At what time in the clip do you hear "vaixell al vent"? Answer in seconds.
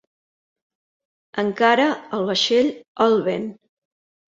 2.33-3.51